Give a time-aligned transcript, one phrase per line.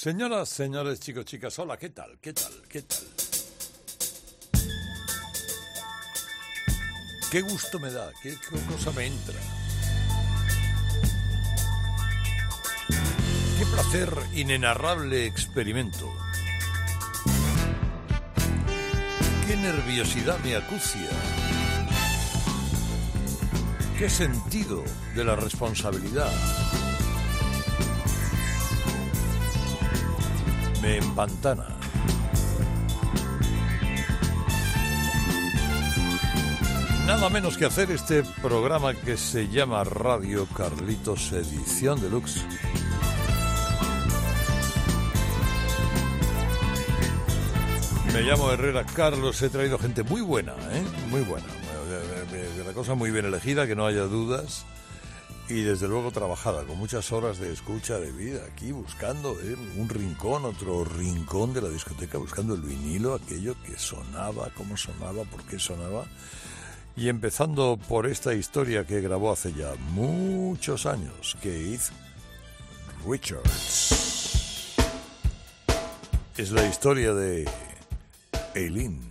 [0.00, 2.20] Señoras, señores, chicos, chicas, hola, ¿qué tal?
[2.20, 2.52] ¿Qué tal?
[2.68, 3.04] ¿Qué tal?
[7.32, 8.36] Qué gusto me da, qué,
[8.68, 9.34] cosa me entra.
[13.58, 16.08] Qué placer inenarrable experimento.
[19.48, 21.10] Qué nerviosidad me acucia.
[23.98, 24.84] Qué sentido
[25.16, 26.30] de la responsabilidad.
[30.88, 31.66] Me empantana.
[37.06, 42.42] Nada menos que hacer este programa que se llama Radio Carlitos Edición Deluxe.
[48.14, 50.82] Me llamo Herrera Carlos, he traído gente muy buena, ¿eh?
[51.10, 51.48] muy buena.
[52.64, 54.64] La cosa muy bien elegida, que no haya dudas.
[55.50, 59.56] Y desde luego trabajada, con muchas horas de escucha de vida, aquí buscando ¿eh?
[59.78, 65.24] un rincón, otro rincón de la discoteca, buscando el vinilo, aquello que sonaba, cómo sonaba,
[65.24, 66.04] por qué sonaba.
[66.96, 71.80] Y empezando por esta historia que grabó hace ya muchos años, Keith
[73.08, 74.74] Richards.
[76.36, 77.48] Es la historia de
[78.54, 79.07] Eileen.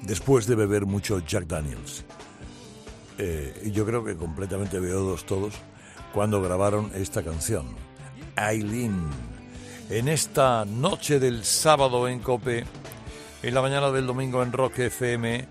[0.01, 2.03] después de beber mucho Jack Daniels.
[3.17, 5.53] Eh, yo creo que completamente veodos todos
[6.13, 7.67] cuando grabaron esta canción.
[8.35, 9.07] Aileen.
[9.89, 12.65] En esta noche del sábado en Cope,
[13.41, 15.45] en la mañana del domingo en Rock FM,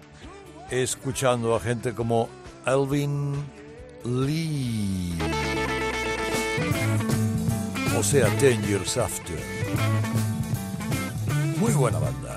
[0.71, 2.29] escuchando a gente como
[2.65, 3.35] Alvin
[4.05, 5.17] Lee.
[7.99, 9.39] O sea, Ten Years After.
[11.59, 12.28] Muy buena banda.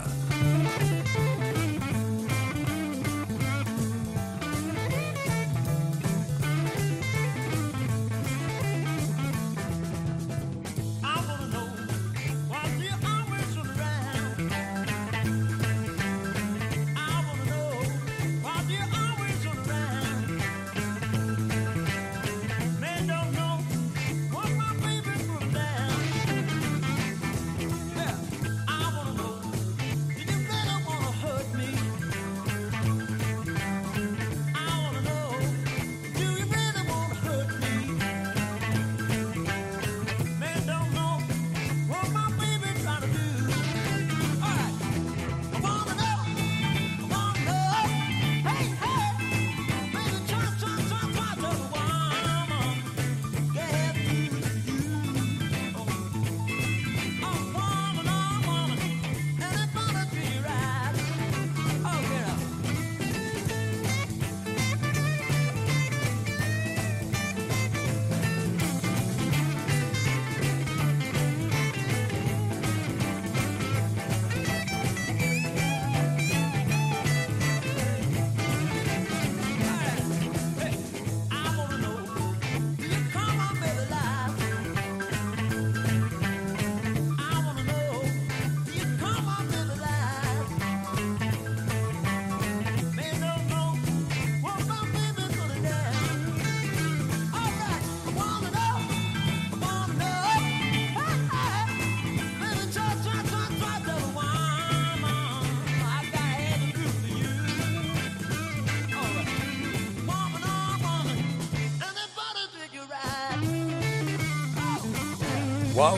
[115.82, 115.98] ¡Wow!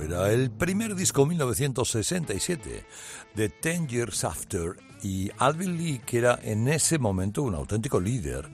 [0.00, 2.86] Era el primer disco 1967
[3.34, 8.48] de Ten Years After y Alvin Lee, que era en ese momento un auténtico líder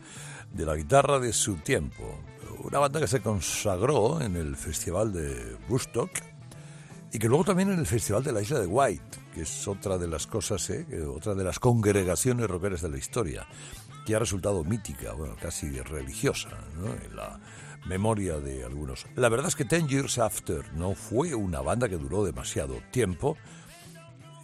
[0.54, 2.18] de la guitarra de su tiempo.
[2.64, 6.12] Una banda que se consagró en el Festival de Woodstock
[7.12, 9.98] y que luego también en el Festival de la Isla de White, que es otra
[9.98, 10.86] de las cosas, ¿eh?
[11.06, 13.46] otra de las congregaciones rockeras de la historia,
[14.06, 16.48] que ha resultado mítica, bueno, casi religiosa,
[16.80, 16.88] ¿no?
[17.86, 19.06] Memoria de algunos.
[19.16, 23.36] La verdad es que Ten Years After no fue una banda que duró demasiado tiempo,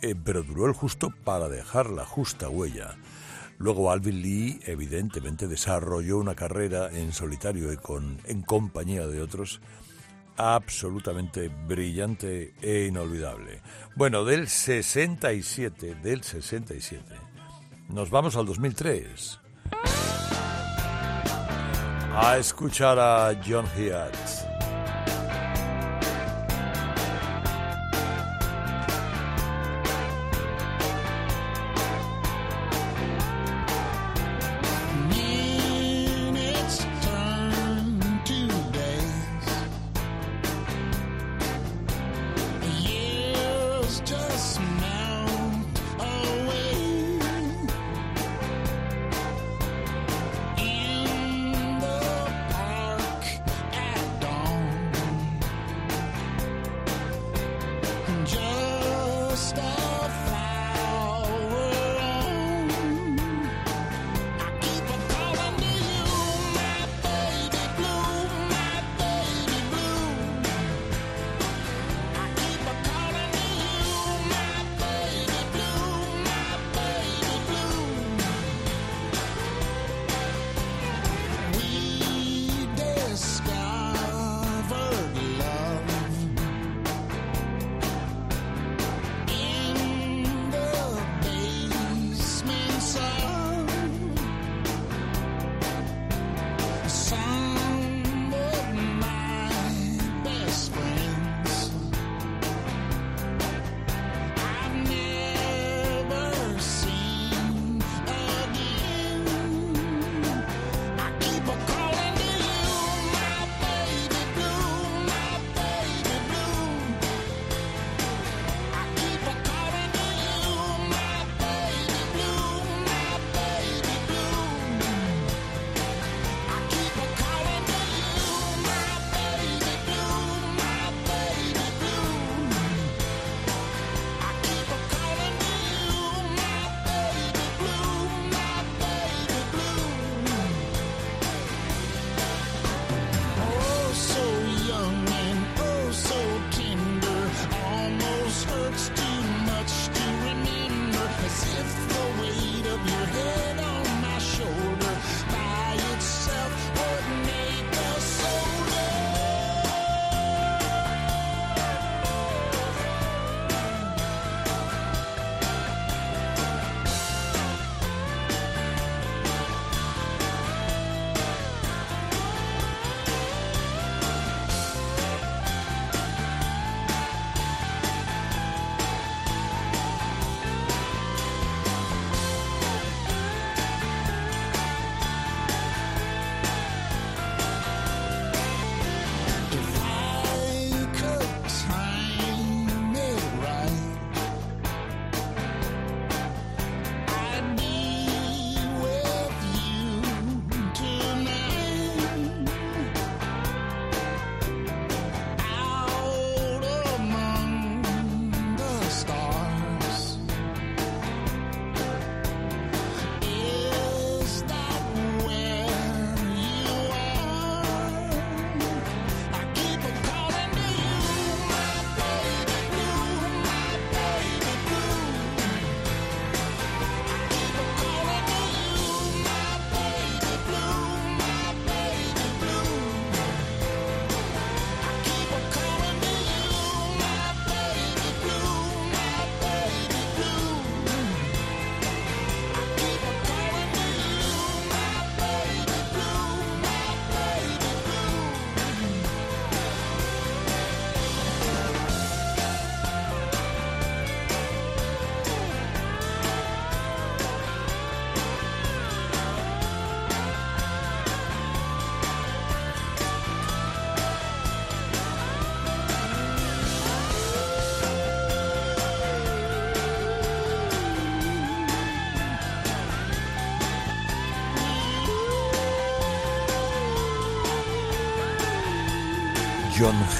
[0.02, 2.96] eh, pero duró el justo para dejar la justa huella.
[3.58, 9.60] Luego Alvin Lee evidentemente desarrolló una carrera en solitario y con, en compañía de otros
[10.36, 13.60] absolutamente brillante e inolvidable.
[13.96, 17.02] Bueno, del 67, del 67,
[17.88, 19.40] nos vamos al 2003
[22.20, 24.47] a escuchar a John Hiatt.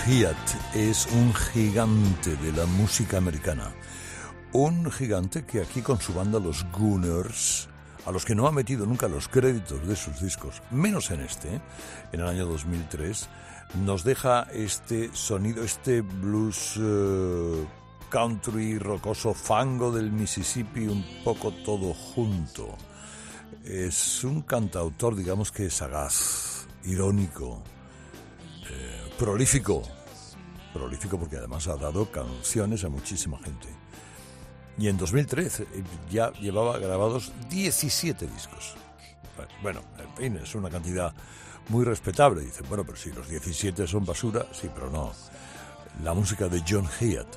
[0.09, 3.75] Hiatt es un gigante de la música americana.
[4.53, 7.69] Un gigante que aquí con su banda Los Gunners,
[8.07, 11.61] a los que no ha metido nunca los créditos de sus discos, menos en este,
[12.11, 13.29] en el año 2003,
[13.85, 17.67] nos deja este sonido, este blues eh,
[18.09, 22.79] country rocoso fango del Mississippi, un poco todo junto.
[23.63, 27.63] Es un cantautor, digamos que sagaz, irónico,
[28.71, 29.83] eh, prolífico,
[30.79, 33.69] prolífico porque además ha dado canciones a muchísima gente.
[34.79, 35.67] Y en 2013 eh,
[36.11, 38.75] ya llevaba grabados 17 discos.
[39.63, 41.13] Bueno, en fin, es una cantidad
[41.69, 42.43] muy respetable.
[42.43, 45.13] Dicen, bueno, pero si los 17 son basura, sí, pero no.
[46.03, 47.37] La música de John Hiatt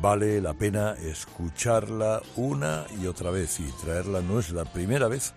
[0.00, 5.34] vale la pena escucharla una y otra vez y traerla no es la primera vez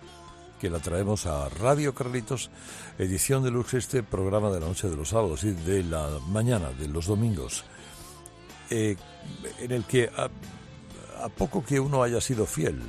[0.59, 2.49] que la traemos a Radio Carlitos,
[2.97, 6.71] edición de Lux, este programa de la noche de los sábados y de la mañana
[6.71, 7.65] de los domingos,
[8.69, 8.95] eh,
[9.59, 10.29] en el que a,
[11.23, 12.81] a poco que uno haya sido fiel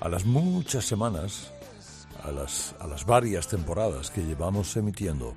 [0.00, 1.52] a las muchas semanas,
[2.22, 5.34] a las, a las varias temporadas que llevamos emitiendo,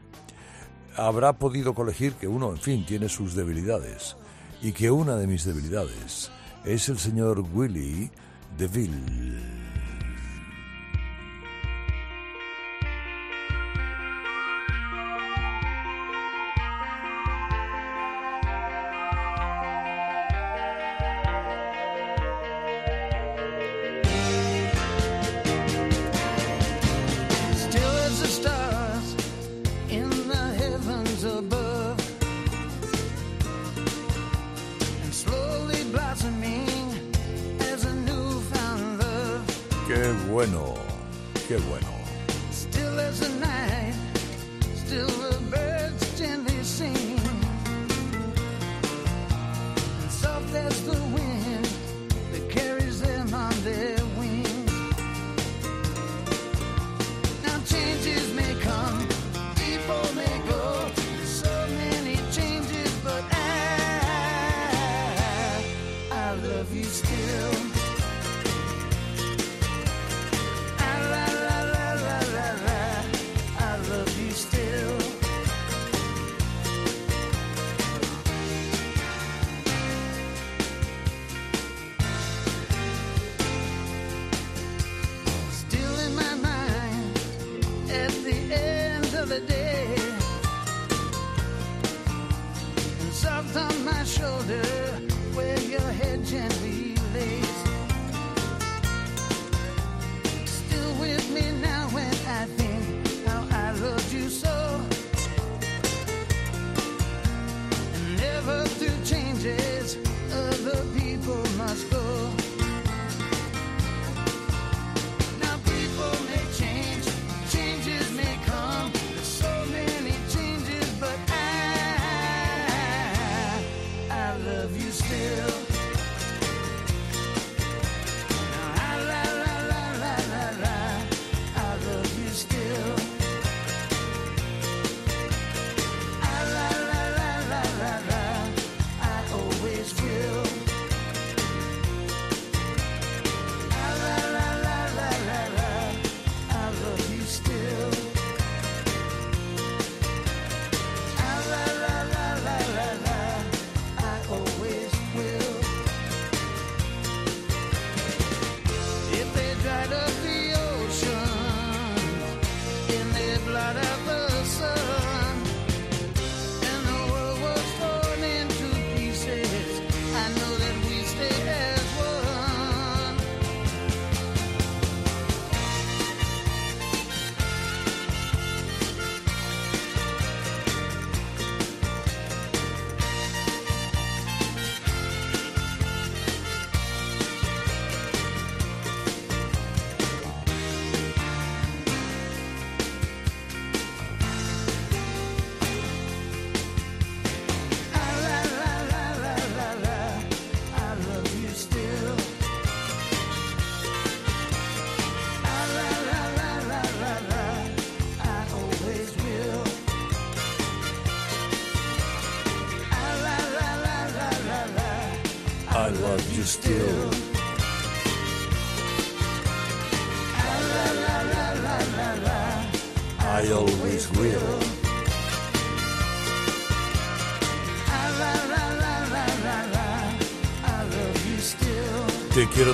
[0.96, 4.18] habrá podido colegir que uno, en fin, tiene sus debilidades
[4.62, 6.32] y que una de mis debilidades
[6.66, 8.12] es el señor Willy
[8.58, 9.59] DeVille.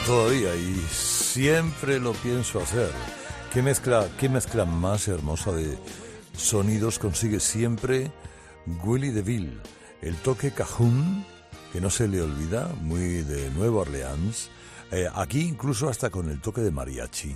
[0.05, 2.91] Todavía y siempre lo pienso hacer.
[3.51, 5.77] ¿Qué mezcla, qué mezcla más hermosa de
[6.37, 8.11] sonidos consigue siempre
[8.83, 9.57] Willy DeVille?
[10.01, 11.25] El toque cajún,
[11.73, 14.49] que no se le olvida, muy de Nueva Orleans.
[14.91, 17.35] Eh, aquí incluso hasta con el toque de mariachi.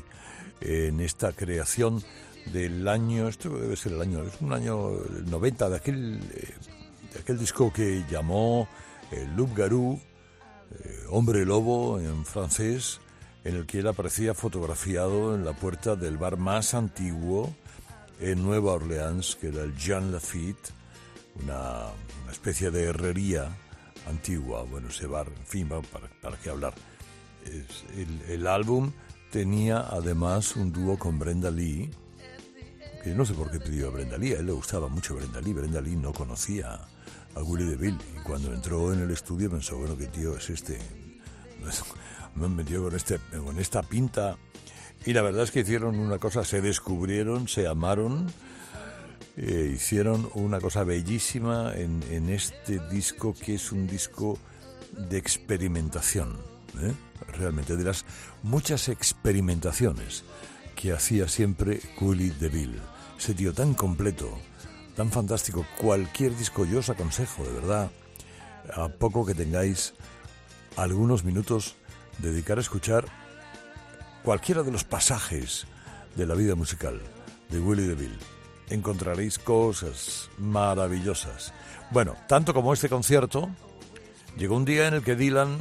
[0.62, 2.04] en esta creación
[2.54, 4.92] del año, esto debe ser el año, es un año
[5.26, 6.54] 90, de aquel, eh,
[7.14, 8.68] de aquel disco que llamó
[9.12, 10.00] eh, Loup Garou,
[11.12, 13.00] Hombre Lobo en francés,
[13.44, 17.54] en el que él aparecía fotografiado en la puerta del bar más antiguo
[18.20, 20.72] en Nueva Orleans, que era el Jean Lafitte,
[21.42, 21.86] una,
[22.24, 23.48] una especie de herrería
[24.08, 24.64] antigua.
[24.64, 26.74] Bueno, ese bar, en fin, para, para qué hablar.
[27.46, 28.92] Es- el, el álbum
[29.32, 31.90] tenía además un dúo con Brenda Lee,
[33.04, 35.40] que no sé por qué pidió a Brenda Lee, a él le gustaba mucho Brenda
[35.40, 36.78] Lee, Brenda Lee no conocía
[37.36, 40.78] a Willie DeVille y cuando entró en el estudio pensó, bueno, ¿qué tío es este?
[42.36, 44.38] Me han metido con, este, con esta pinta
[45.06, 48.28] y la verdad es que hicieron una cosa, se descubrieron, se amaron,
[49.38, 54.38] eh, hicieron una cosa bellísima en, este disco que es un disco
[54.92, 56.38] de experimentación,
[56.82, 56.94] ¿eh?
[57.38, 58.06] realmente de las
[58.44, 60.24] muchas experimentaciones
[60.76, 62.80] que hacía siempre Willie DeVille.
[63.18, 64.38] Ese tío tan completo,
[64.96, 65.66] tan fantástico.
[65.78, 67.92] Cualquier disco yo os aconsejo, de verdad,
[68.74, 69.94] a poco que tengáis
[70.76, 71.76] algunos minutos,
[72.20, 73.06] dedicar a escuchar
[74.24, 75.66] cualquiera de los pasajes
[76.16, 77.02] de la vida musical
[77.50, 78.18] de Willie DeVille.
[78.70, 81.54] Encontraréis cosas maravillosas.
[81.92, 83.50] Bueno, tanto como este concierto,
[84.38, 85.58] llegó un día en el que Dylan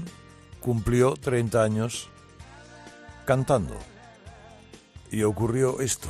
[0.61, 2.11] cumplió 30 años
[3.25, 3.79] cantando.
[5.11, 6.09] Y ocurrió esto.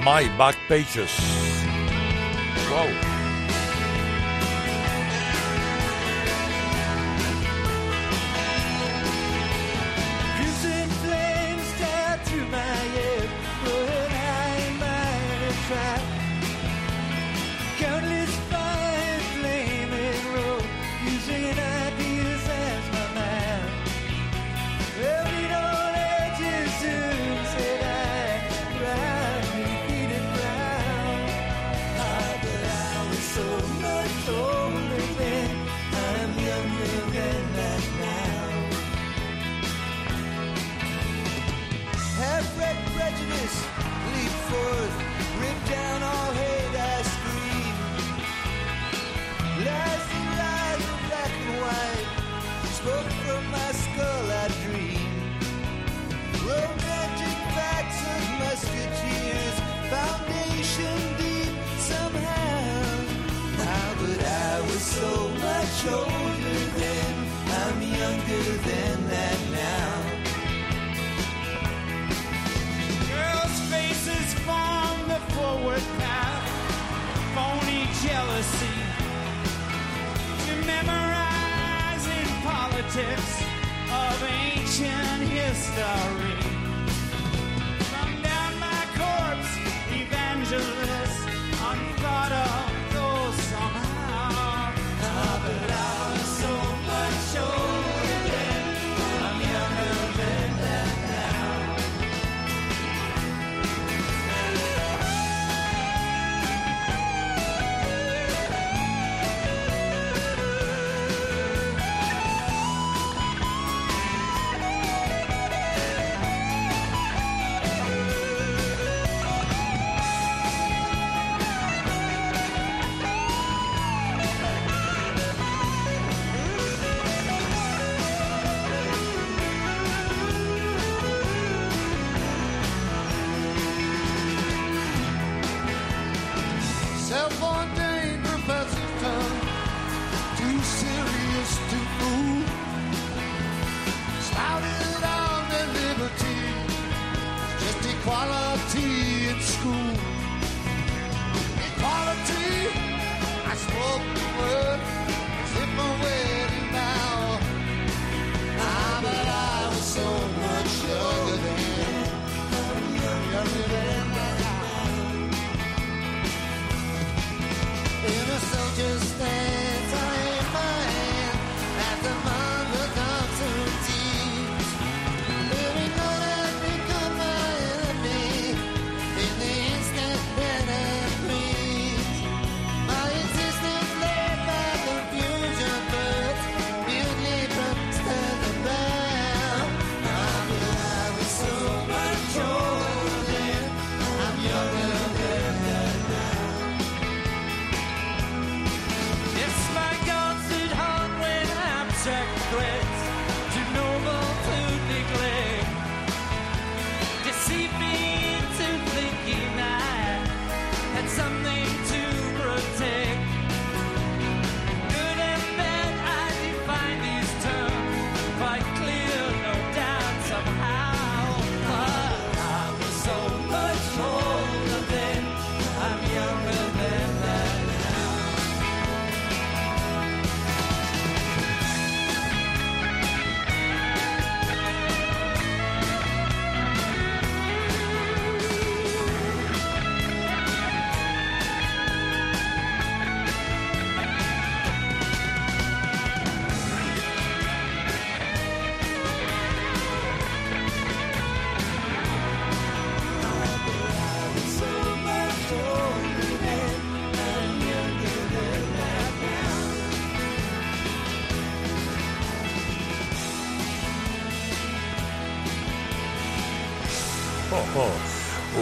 [0.00, 1.10] My Back Pages.
[2.70, 3.19] Wow.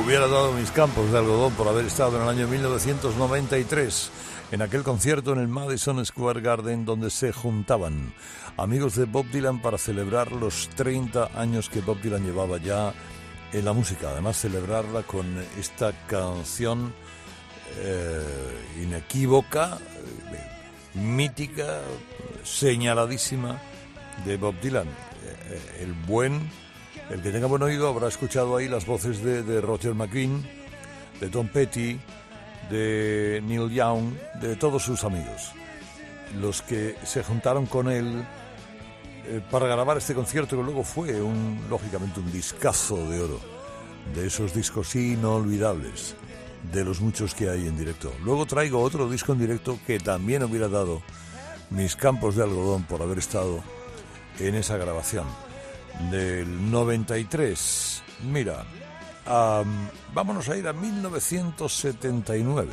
[0.08, 4.10] Hubiera dado mis campos de algodón por haber estado en el año 1993
[4.52, 8.14] en aquel concierto en el Madison Square Garden donde se juntaban
[8.56, 12.94] amigos de Bob Dylan para celebrar los 30 años que Bob Dylan llevaba ya
[13.52, 14.08] en la música.
[14.08, 15.26] Además, celebrarla con
[15.58, 16.94] esta canción
[17.76, 19.76] eh, inequívoca,
[20.32, 21.82] eh, mítica,
[22.44, 23.60] señaladísima
[24.24, 24.88] de Bob Dylan.
[24.88, 26.50] Eh, el buen,
[27.10, 30.46] el que tenga buen oído habrá escuchado ahí las voces de, Roger McGuinn,
[31.20, 31.98] de Tom Petty,
[32.70, 35.52] de Neil Young, de todos sus amigos,
[36.38, 38.24] los que se juntaron con él
[39.26, 43.40] eh, para grabar este concierto que luego fue un, lógicamente un discazo de oro,
[44.14, 46.14] de esos discos inolvidables,
[46.70, 48.12] de los muchos que hay en directo.
[48.22, 51.02] Luego traigo otro disco en directo que también hubiera dado
[51.70, 53.62] mis campos de algodón por haber estado
[54.38, 55.47] en esa grabación
[56.10, 58.02] del 93.
[58.30, 58.64] Mira,
[59.26, 62.70] am, vámonos a ir a 1979.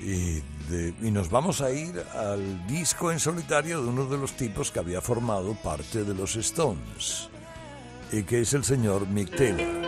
[0.00, 4.32] Y, de- y nos vamos a ir al disco en solitario de uno de los
[4.32, 7.28] tipos que había formado parte de los Stones,
[8.10, 9.81] y que es el señor Mick Taylor.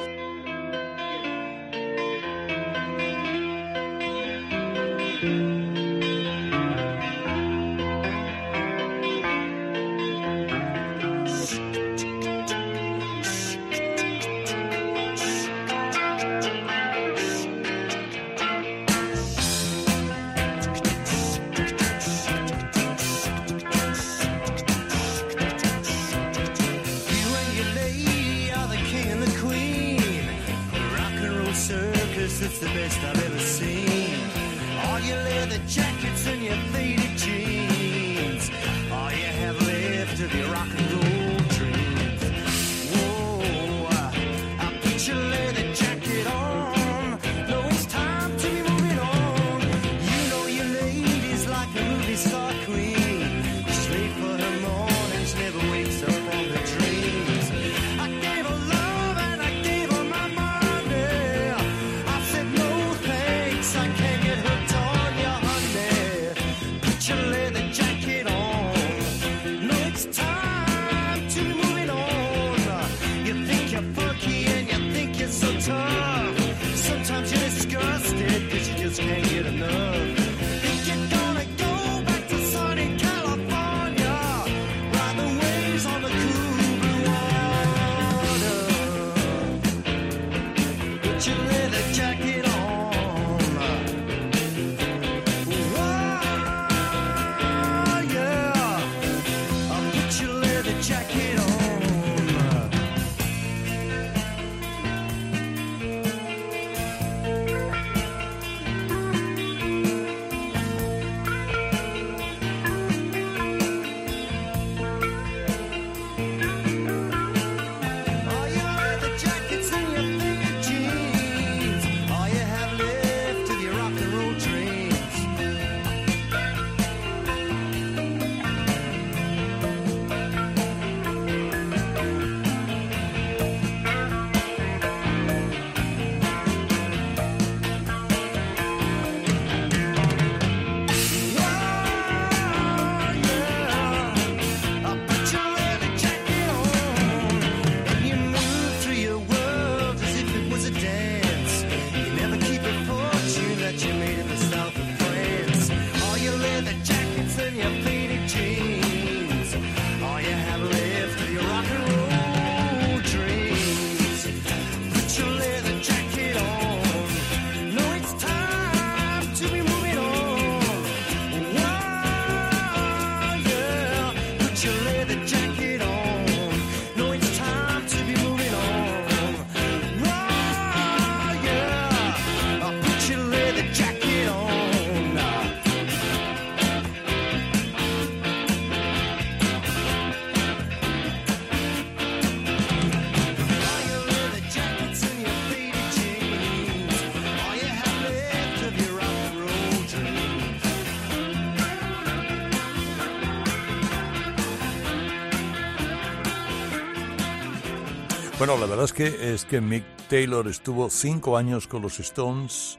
[208.37, 212.79] Bueno, la verdad es que es que Mick Taylor estuvo cinco años con los Stones.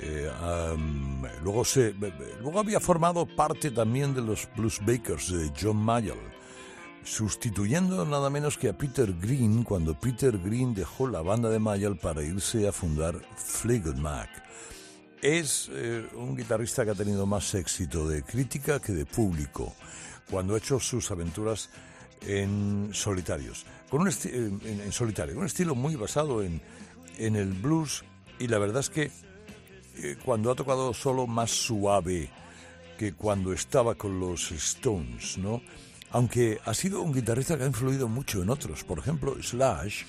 [0.00, 0.30] eh,
[1.42, 1.94] luego se,
[2.42, 6.18] luego había formado parte también de los Blues Bakers de John Mayall.
[7.04, 11.96] sustituyendo nada menos que a Peter Green cuando Peter Green dejó la banda de Mayall
[11.96, 14.28] para irse a fundar Fleetwood Mac.
[15.22, 19.74] Es eh, un guitarrista que ha tenido más éxito de crítica que de público
[20.28, 21.70] cuando ha hecho sus aventuras
[22.26, 26.60] en solitarios, con un en, en solitario, un estilo muy basado en,
[27.18, 28.04] en el blues
[28.38, 29.10] y la verdad es que
[30.00, 32.30] eh, cuando ha tocado solo más suave
[32.98, 35.62] que cuando estaba con los Stones, ¿no?
[36.10, 38.82] Aunque ha sido un guitarrista que ha influido mucho en otros.
[38.82, 40.04] Por ejemplo, Slash,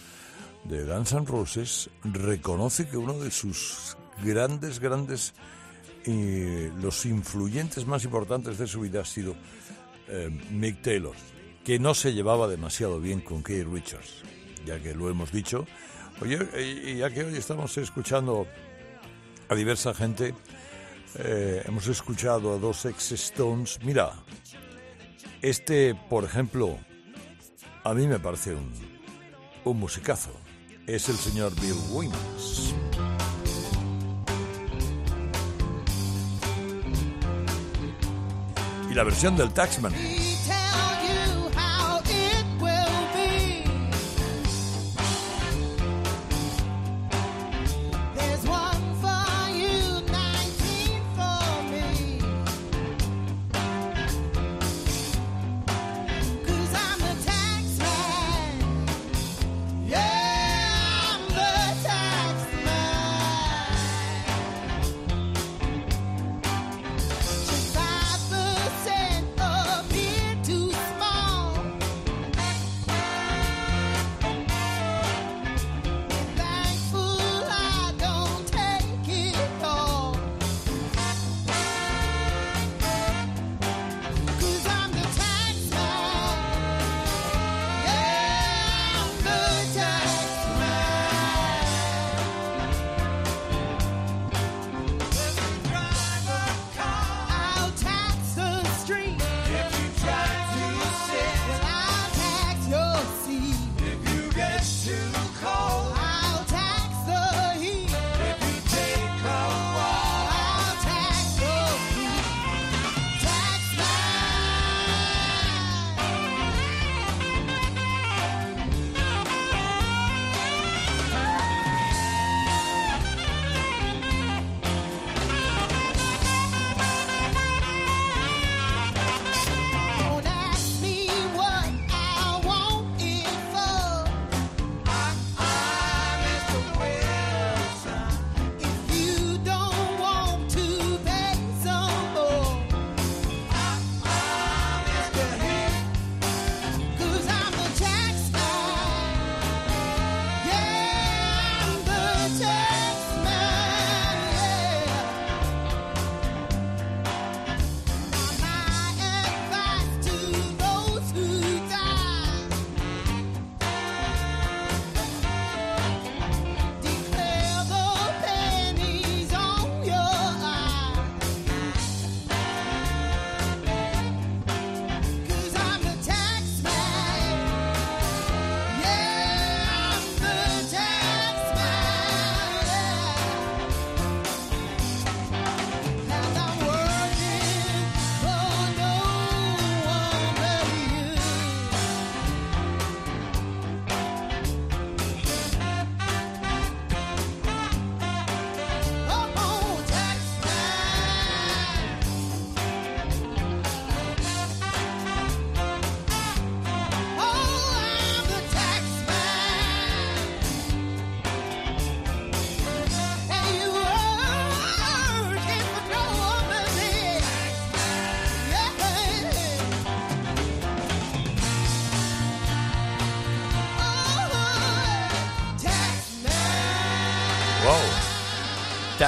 [0.64, 5.34] de Guns N' Roses, reconoce que uno de sus grandes, grandes,
[6.06, 9.36] eh, los influyentes más importantes de su vida ha sido
[10.08, 11.16] eh, Mick Taylor,
[11.64, 14.24] que no se llevaba demasiado bien con Keith Richards,
[14.66, 15.66] ya que lo hemos dicho.
[16.26, 18.46] Y ya que hoy estamos escuchando
[19.48, 20.34] a diversa gente,
[21.16, 23.80] eh, hemos escuchado a dos ex Stones.
[23.84, 24.12] Mira,
[25.42, 26.78] este, por ejemplo,
[27.84, 28.72] a mí me parece un,
[29.64, 30.32] un musicazo.
[30.86, 32.74] Es el señor Bill Wings.
[38.90, 39.94] Y la versión del Taxman.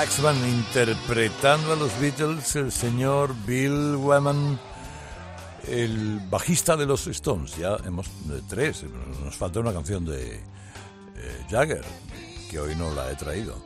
[0.01, 4.59] Taxman interpretando a los Beatles, el señor Bill Wyman,
[5.67, 7.55] el bajista de los Stones.
[7.55, 8.83] Ya hemos de tres,
[9.23, 11.85] nos falta una canción de eh, Jagger,
[12.49, 13.63] que hoy no la he traído.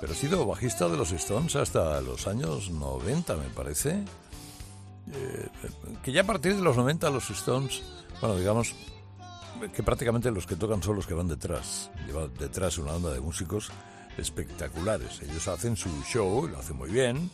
[0.00, 4.02] Pero ha sido bajista de los Stones hasta los años 90, me parece.
[5.12, 5.48] Eh,
[6.02, 7.82] que ya a partir de los 90 los Stones,
[8.22, 8.74] bueno, digamos
[9.74, 11.90] que prácticamente los que tocan son los que van detrás.
[12.06, 13.70] Lleva detrás una banda de músicos
[14.18, 15.20] espectaculares.
[15.22, 17.30] Ellos hacen su show, lo hacen muy bien.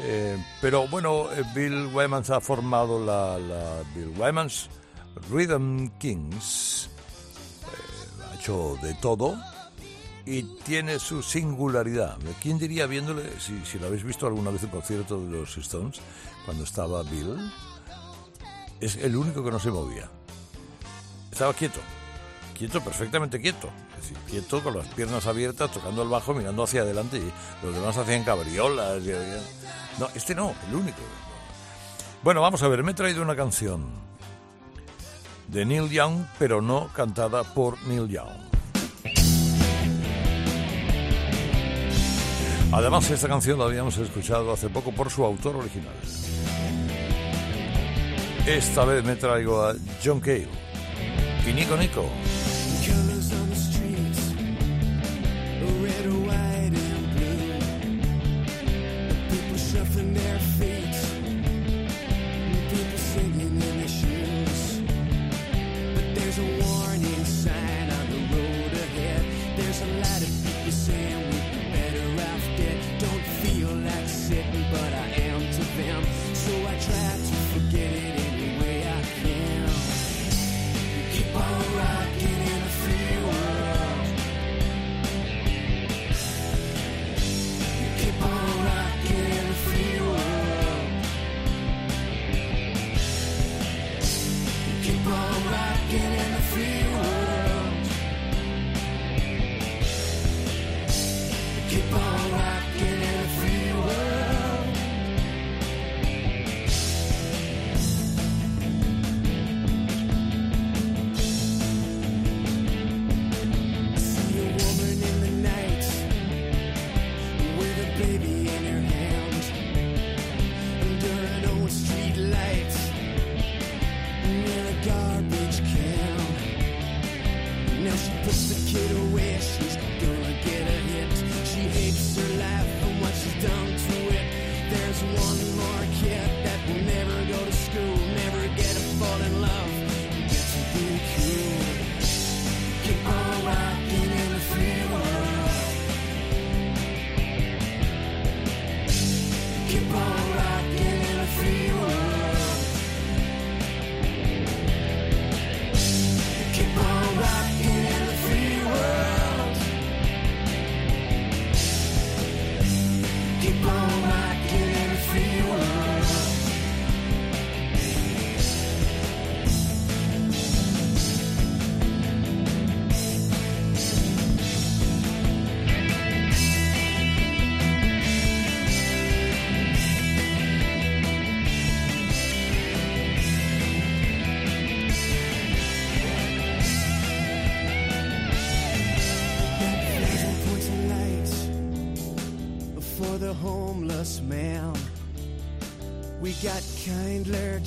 [0.00, 4.68] Eh, pero bueno, eh, Bill Wymans ha formado la, la Bill Wymans
[5.30, 6.90] Rhythm Kings
[7.62, 9.38] eh, ha hecho de todo
[10.26, 12.18] y tiene su singularidad.
[12.40, 16.00] ¿Quién diría viéndole, si, si lo habéis visto alguna vez en concierto de los Stones,
[16.44, 17.36] cuando estaba Bill,
[18.80, 20.08] es el único que no se movía.
[21.30, 21.80] Estaba quieto,
[22.56, 23.70] quieto, perfectamente quieto.
[24.28, 28.24] Quieto con las piernas abiertas, tocando el bajo, mirando hacia adelante y los demás hacían
[28.24, 29.02] cabriolas.
[29.02, 30.98] y- No, este no, el único.
[32.22, 33.86] Bueno, vamos a ver, me he traído una canción
[35.48, 38.28] de Neil Young, pero no cantada por Neil Young.
[42.72, 45.92] Además, esta canción la habíamos escuchado hace poco por su autor original.
[48.46, 49.74] Esta vez me traigo a
[50.04, 50.48] John Cale
[51.48, 52.04] y Nico Nico.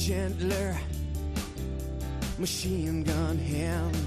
[0.07, 0.77] Gentler,
[2.37, 4.02] machine gun hand.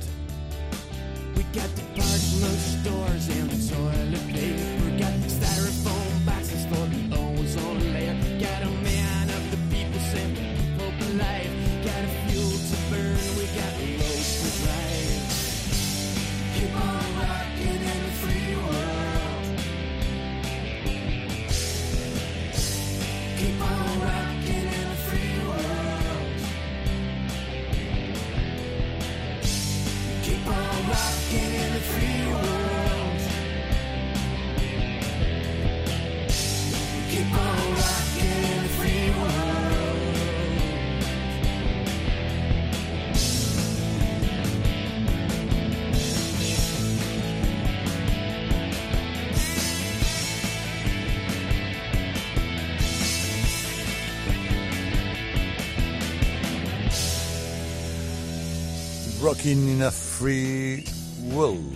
[59.47, 60.84] Rocking in a Free
[61.32, 61.72] World.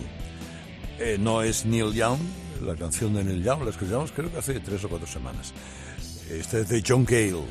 [0.99, 2.19] Eh, no es Neil Young,
[2.61, 5.53] la canción de Neil Young, la escuchamos creo que hace tres o cuatro semanas.
[6.29, 7.45] Este es de John Cale,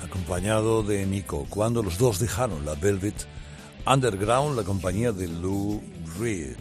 [0.00, 3.26] acompañado de Nico, cuando los dos dejaron la Velvet
[3.84, 5.82] Underground, la compañía de Lou
[6.20, 6.54] Reed.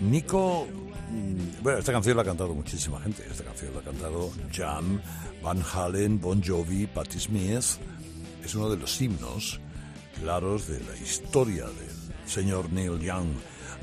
[0.00, 0.66] Nico,
[1.10, 4.98] mm, bueno, esta canción la ha cantado muchísima gente, esta canción la ha cantado Jam,
[5.42, 7.64] Van Halen, Bon Jovi, Patti Smith,
[8.42, 9.60] es uno de los himnos
[10.18, 11.89] claros de la historia del
[12.30, 13.28] señor Neil Young.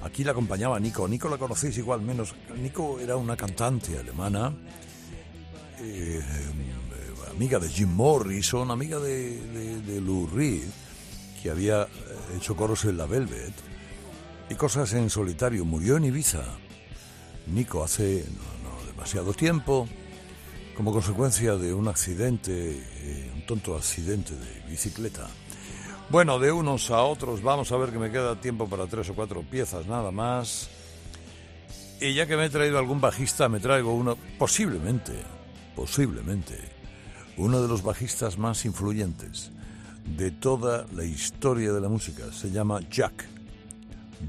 [0.04, 1.08] Aquí la acompañaba Nico.
[1.08, 2.34] Nico la conocéis igual menos.
[2.62, 4.54] Nico era una cantante alemana,
[5.80, 6.22] eh,
[7.32, 10.68] amiga de Jim Morrison, amiga de Lou Reed,
[11.42, 11.88] que había eh,
[12.38, 13.54] hecho coros en la Velvet
[14.50, 15.66] y cosas en solitario.
[15.66, 16.44] Murió en Ibiza.
[17.48, 18.26] Nico hace
[18.64, 19.88] no, no demasiado tiempo
[20.76, 25.28] como consecuencia de un accidente, eh, un tonto accidente de bicicleta.
[26.10, 29.14] Bueno, de unos a otros, vamos a ver que me queda tiempo para tres o
[29.14, 30.70] cuatro piezas nada más.
[32.00, 35.14] Y ya que me he traído algún bajista, me traigo uno, posiblemente,
[35.76, 36.58] posiblemente,
[37.36, 39.52] uno de los bajistas más influyentes
[40.16, 42.32] de toda la historia de la música.
[42.32, 43.26] Se llama Jack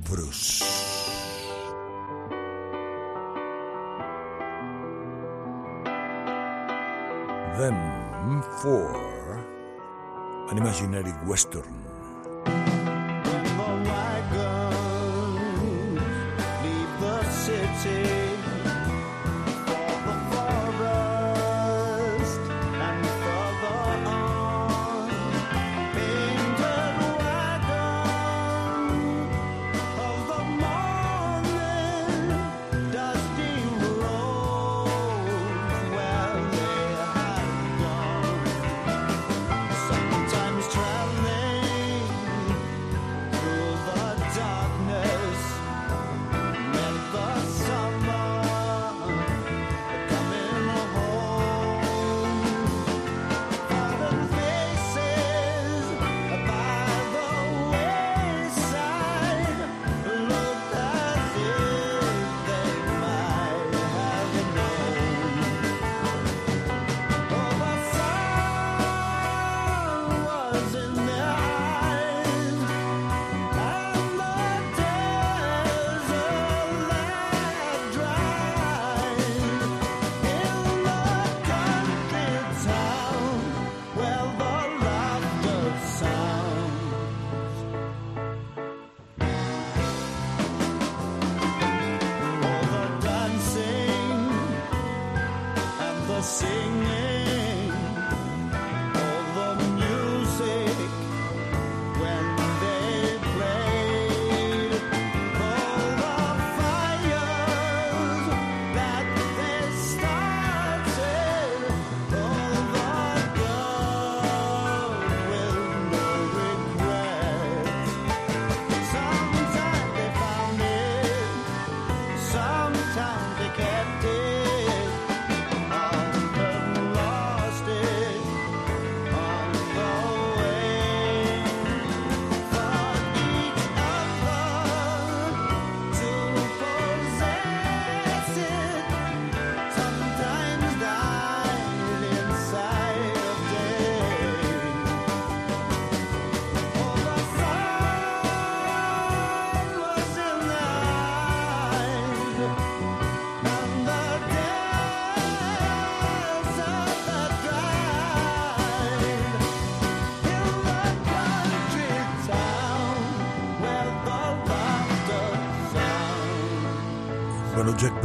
[0.05, 0.65] Bruce.
[7.57, 9.18] Them for
[10.51, 11.88] an imaginary western.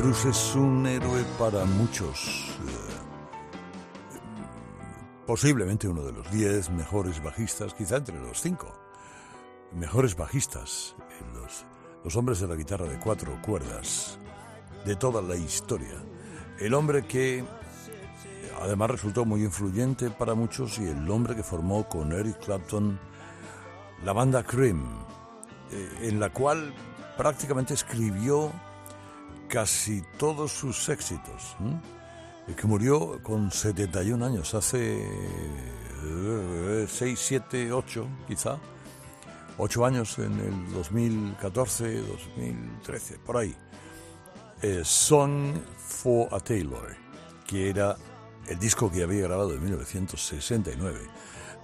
[0.03, 2.57] Bruce es un héroe para muchos.
[2.67, 4.19] eh,
[5.25, 8.67] posiblemente uno de los 10 mejores bajistas, quizá entre los 5
[9.71, 10.97] mejores bajistas,
[11.33, 11.65] los,
[12.03, 14.19] los hombres de la guitarra de cuatro cuerdas
[14.83, 16.03] de toda la historia.
[16.59, 17.45] El hombre que
[18.61, 22.99] además resultó muy influyente para muchos y el hombre que formó con Eric Clapton
[24.03, 24.83] la banda Cream,
[25.71, 26.73] eh, en la cual
[27.15, 28.51] prácticamente escribió
[29.53, 31.55] casi todos sus éxitos.
[32.47, 35.07] Y que murió con 71 años, hace
[36.87, 38.57] 6, 7, 8 quizá.
[39.59, 43.55] 8 años en el 2014, 2013, por ahí.
[44.63, 46.95] Eh, Song for a Taylor,
[47.45, 47.95] que era
[48.47, 50.99] el disco que había grabado en 1969,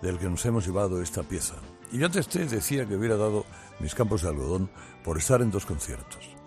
[0.03, 1.55] del que nos hemos llevado esta pieza.
[1.91, 3.47] Y yo antes te decía que hubiera dado
[3.79, 4.69] mis campos de algodón
[5.03, 6.38] por estar en dos conciertos.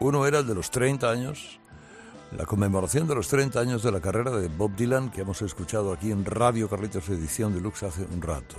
[0.00, 1.58] Uno era el de los 30 años,
[2.36, 5.92] la conmemoración de los 30 años de la carrera de Bob Dylan, que hemos escuchado
[5.92, 8.56] aquí en Radio Carlitos Edición Deluxe hace un rato.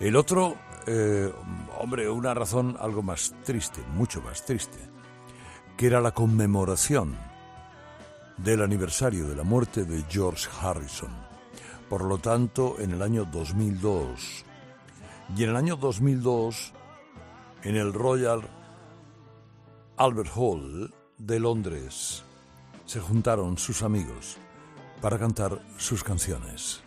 [0.00, 1.30] El otro, eh,
[1.78, 4.78] hombre, una razón algo más triste, mucho más triste,
[5.76, 7.14] que era la conmemoración
[8.38, 11.10] del aniversario de la muerte de George Harrison.
[11.90, 14.44] Por lo tanto, en el año 2002.
[15.36, 16.72] Y en el año 2002,
[17.64, 18.42] en el Royal
[20.00, 22.22] Albert Hall de Londres,
[22.86, 24.36] se juntaron sus amigos
[25.00, 26.80] para cantar sus canciones.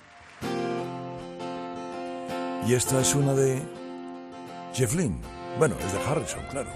[2.66, 3.62] Y esta es una de
[4.74, 5.20] Jeff Lynne.
[5.60, 6.70] Bueno, es de Harrison, claro.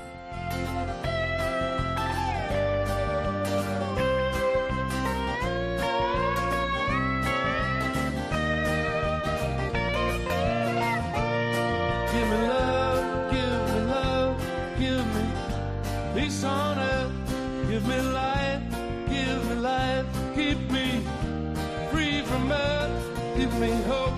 [23.37, 24.13] Give me hope,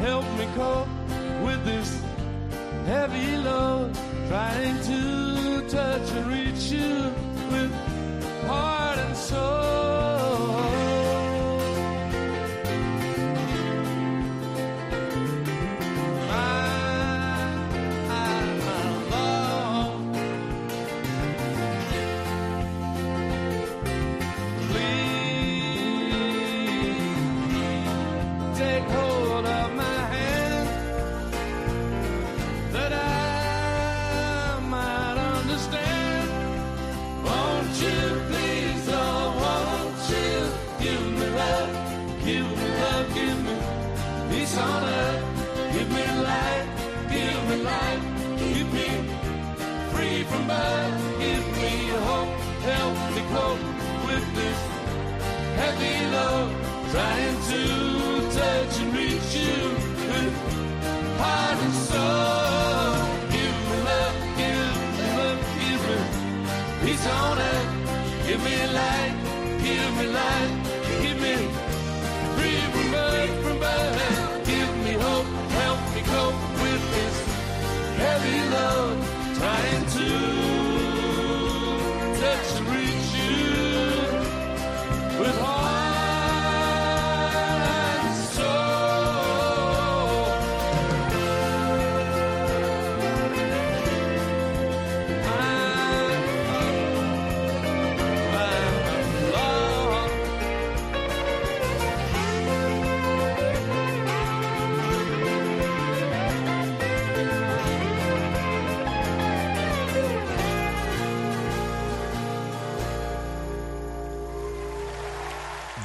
[0.00, 0.88] help me cope
[1.42, 2.02] with this
[2.84, 3.94] heavy load.
[4.28, 7.10] Trying to touch and reach you
[7.50, 7.72] with
[8.46, 9.99] heart and soul.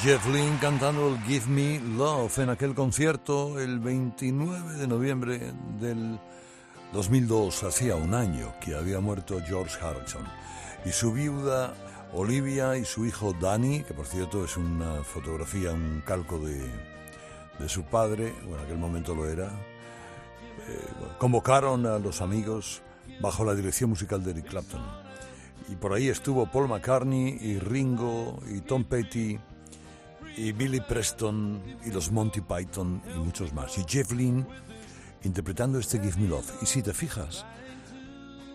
[0.05, 6.19] Jeff Lynne cantando el Give Me Love en aquel concierto el 29 de noviembre del
[6.93, 10.23] 2002, hacía un año que había muerto George Harrison.
[10.85, 11.73] Y su viuda
[12.13, 16.69] Olivia y su hijo Danny, que por cierto es una fotografía, un calco de,
[17.57, 20.87] de su padre, bueno, en aquel momento lo era, eh,
[21.17, 22.83] convocaron a los amigos
[23.21, 24.83] bajo la dirección musical de Eric Clapton.
[25.67, 29.39] Y por ahí estuvo Paul McCartney y Ringo y Tom Petty
[30.37, 33.77] y Billy Preston y los Monty Python y muchos más.
[33.77, 34.45] Y Jeff Lynne
[35.23, 36.51] interpretando este Give Me Love.
[36.61, 37.45] Y si te fijas,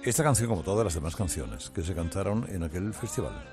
[0.04, 3.44] esta canción, como todas las demás canciones que se cantaron en aquel festival,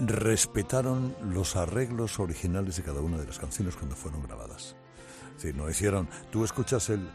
[0.00, 4.76] respetaron los arreglos originales de cada una de las canciones cuando fueron grabadas.
[5.36, 6.08] Es decir, no hicieron.
[6.30, 7.08] Tú escuchas el,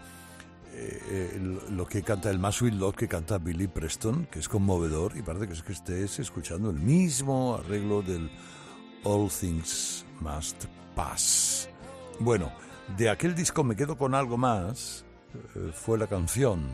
[0.73, 4.49] eh, el- lo que canta el más Sweet Love que canta Billy Preston, que es
[4.49, 8.29] conmovedor, y parece que es que estés escuchando el mismo arreglo del
[9.03, 11.69] All Things Must Pass.
[12.19, 12.51] Bueno,
[12.97, 15.05] de aquel disco me quedo con algo más.
[15.55, 16.69] eh, fue la canción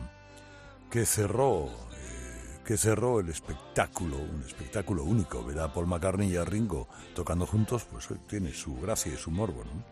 [0.90, 5.44] que cerró, eh, que cerró el espectáculo, un espectáculo único.
[5.44, 9.30] Ver a Paul McCartney y Ringo tocando juntos, pues eh, tiene su gracia y su
[9.30, 9.64] morbo.
[9.64, 9.84] ¿no?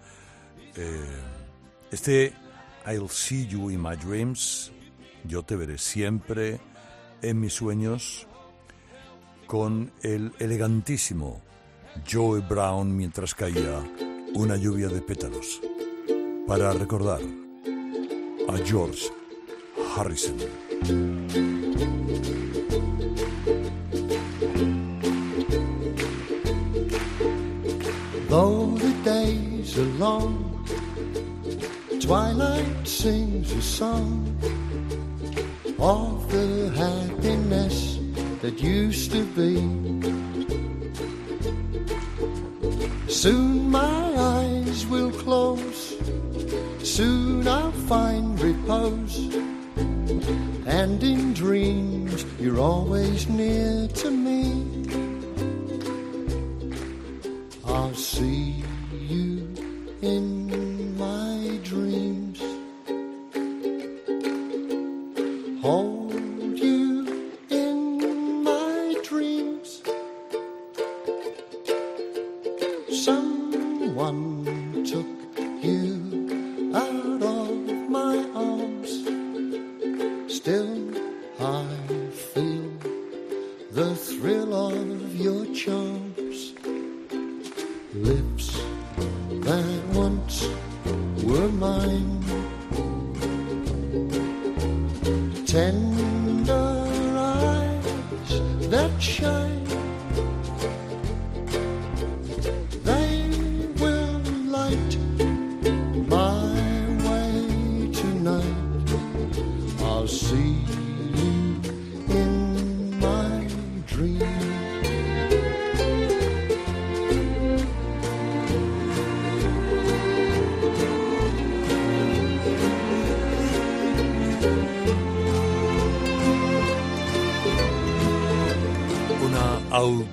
[1.91, 2.35] Este
[2.87, 4.73] I'll see you in my dreams,
[5.25, 6.61] yo te veré siempre
[7.21, 8.27] en mis sueños,
[9.47, 11.43] con el elegantísimo
[12.07, 13.83] Joe Brown mientras caía
[14.35, 15.61] una lluvia de pétalos,
[16.47, 17.21] para recordar
[18.49, 19.11] a George
[19.97, 20.37] Harrison.
[28.29, 30.65] Though the days are long,
[32.01, 34.37] twilight sings a song
[35.79, 37.99] of the happiness
[38.43, 40.18] that used to be.
[43.19, 45.97] Soon my eyes will close,
[46.85, 49.19] soon I'll find repose.
[50.67, 54.58] And in dreams, you're always near to me.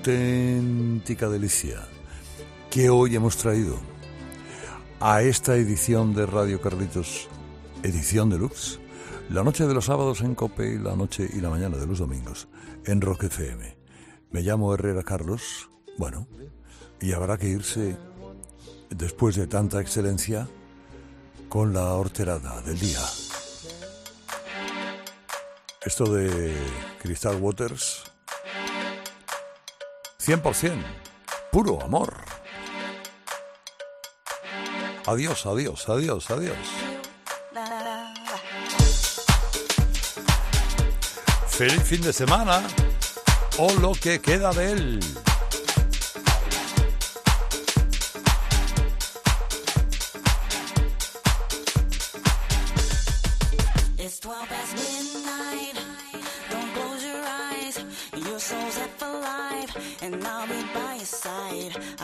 [0.05, 1.81] auténtica delicia
[2.69, 3.79] que hoy hemos traído
[4.99, 7.27] a esta edición de Radio Carlitos,
[7.81, 8.79] edición deluxe,
[9.31, 11.97] la noche de los sábados en Cope y la noche y la mañana de los
[11.97, 12.47] domingos
[12.85, 13.77] en Rock FM.
[14.29, 16.27] Me llamo Herrera Carlos, bueno,
[17.01, 17.97] y habrá que irse
[18.91, 20.47] después de tanta excelencia
[21.49, 23.01] con la horterada del día.
[25.83, 26.53] Esto de
[27.01, 28.14] Crystal Waters
[30.25, 30.83] 100%.
[31.51, 32.11] Puro amor.
[35.05, 36.57] Adiós, adiós, adiós, adiós.
[41.47, 42.63] Feliz fin de semana
[43.59, 44.99] o lo que queda de él.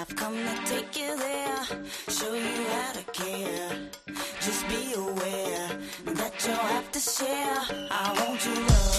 [0.02, 1.64] I've come to take you there,
[2.10, 3.78] show you how to care.
[4.42, 5.70] Just be aware
[6.06, 7.88] that you'll have to share.
[7.92, 8.91] I want you love.